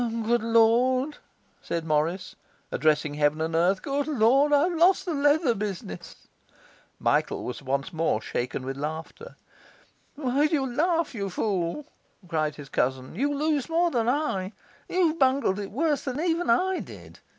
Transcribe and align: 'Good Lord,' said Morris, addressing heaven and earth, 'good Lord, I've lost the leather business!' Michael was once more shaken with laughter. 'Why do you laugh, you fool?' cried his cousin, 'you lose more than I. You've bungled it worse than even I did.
'Good 0.01 0.41
Lord,' 0.41 1.19
said 1.61 1.85
Morris, 1.85 2.35
addressing 2.71 3.13
heaven 3.13 3.39
and 3.39 3.53
earth, 3.53 3.83
'good 3.83 4.07
Lord, 4.07 4.51
I've 4.51 4.73
lost 4.73 5.05
the 5.05 5.13
leather 5.13 5.53
business!' 5.53 6.27
Michael 6.97 7.43
was 7.43 7.61
once 7.61 7.93
more 7.93 8.19
shaken 8.19 8.65
with 8.65 8.77
laughter. 8.77 9.35
'Why 10.15 10.47
do 10.47 10.53
you 10.55 10.65
laugh, 10.65 11.13
you 11.13 11.29
fool?' 11.29 11.85
cried 12.27 12.55
his 12.55 12.67
cousin, 12.69 13.13
'you 13.13 13.31
lose 13.31 13.69
more 13.69 13.91
than 13.91 14.09
I. 14.09 14.53
You've 14.89 15.19
bungled 15.19 15.59
it 15.59 15.69
worse 15.69 16.05
than 16.05 16.19
even 16.19 16.49
I 16.49 16.79
did. 16.79 17.19